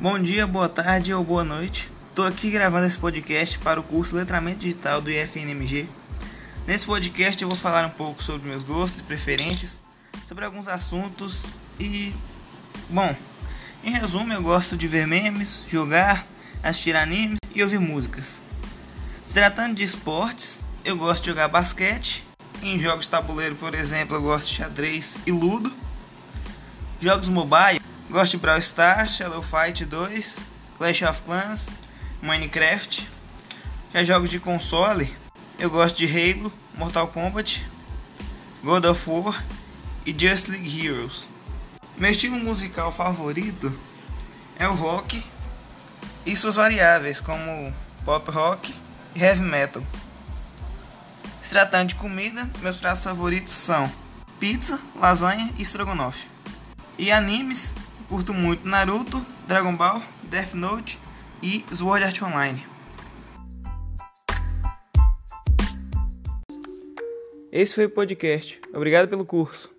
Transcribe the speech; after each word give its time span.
Bom 0.00 0.16
dia, 0.16 0.46
boa 0.46 0.68
tarde 0.68 1.12
ou 1.12 1.24
boa 1.24 1.42
noite. 1.42 1.90
Estou 2.10 2.24
aqui 2.24 2.52
gravando 2.52 2.86
esse 2.86 2.96
podcast 2.96 3.58
para 3.58 3.80
o 3.80 3.82
curso 3.82 4.14
Letramento 4.14 4.60
Digital 4.60 5.00
do 5.00 5.10
IFNMG. 5.10 5.88
Nesse 6.64 6.86
podcast 6.86 7.42
eu 7.42 7.48
vou 7.48 7.58
falar 7.58 7.84
um 7.84 7.90
pouco 7.90 8.22
sobre 8.22 8.48
meus 8.48 8.62
gostos 8.62 9.00
e 9.00 9.02
preferências, 9.02 9.80
sobre 10.28 10.44
alguns 10.44 10.68
assuntos 10.68 11.52
e. 11.80 12.14
Bom, 12.88 13.12
em 13.82 13.90
resumo, 13.90 14.32
eu 14.32 14.40
gosto 14.40 14.76
de 14.76 14.86
ver 14.86 15.04
memes, 15.04 15.64
jogar, 15.68 16.28
assistir 16.62 16.94
animes 16.94 17.40
e 17.52 17.60
ouvir 17.60 17.80
músicas. 17.80 18.40
Se 19.26 19.34
tratando 19.34 19.74
de 19.74 19.82
esportes, 19.82 20.60
eu 20.84 20.96
gosto 20.96 21.24
de 21.24 21.30
jogar 21.30 21.48
basquete. 21.48 22.24
Em 22.62 22.78
jogos 22.78 23.06
de 23.06 23.10
tabuleiro, 23.10 23.56
por 23.56 23.74
exemplo, 23.74 24.14
eu 24.14 24.22
gosto 24.22 24.46
de 24.46 24.54
xadrez 24.54 25.18
e 25.26 25.32
ludo. 25.32 25.74
Jogos 27.00 27.28
mobile, 27.28 27.80
gosto 28.10 28.32
de 28.32 28.38
Brawl 28.38 28.58
Stars, 28.58 29.16
Shadow 29.16 29.42
Fight 29.42 29.84
2, 29.84 30.46
Clash 30.78 31.02
of 31.02 31.22
Clans, 31.22 31.68
Minecraft. 32.22 33.08
Já 33.92 34.04
jogos 34.04 34.30
de 34.30 34.40
console, 34.40 35.14
eu 35.58 35.70
gosto 35.70 35.96
de 35.98 36.06
Halo, 36.06 36.52
Mortal 36.74 37.08
Kombat, 37.08 37.66
God 38.62 38.84
of 38.86 39.10
War 39.10 39.44
e 40.06 40.14
Just 40.18 40.48
League 40.48 40.86
Heroes. 40.86 41.26
Meu 41.96 42.10
estilo 42.10 42.38
musical 42.38 42.92
favorito 42.92 43.76
é 44.58 44.66
o 44.66 44.74
rock 44.74 45.22
e 46.24 46.34
suas 46.36 46.56
variáveis, 46.56 47.20
como 47.20 47.74
pop 48.04 48.30
rock 48.30 48.74
e 49.14 49.22
heavy 49.22 49.42
metal. 49.42 49.82
Se 51.40 51.50
tratando 51.50 51.90
de 51.90 51.94
comida, 51.94 52.48
meus 52.60 52.76
pratos 52.76 53.04
favoritos 53.04 53.54
são 53.54 53.90
pizza, 54.38 54.78
lasanha 54.96 55.52
e 55.56 55.62
estrogonofe. 55.62 56.26
E 56.98 57.10
animes, 57.12 57.72
curto 58.08 58.32
muito 58.32 58.66
Naruto, 58.66 59.24
Dragon 59.46 59.76
Ball, 59.76 60.02
Death 60.24 60.54
Note 60.54 60.98
e 61.42 61.64
Sword 61.70 62.04
Art 62.04 62.22
Online. 62.22 62.64
Esse 67.52 67.74
foi 67.74 67.84
o 67.86 67.90
podcast. 67.90 68.60
Obrigado 68.72 69.08
pelo 69.08 69.24
curso. 69.24 69.77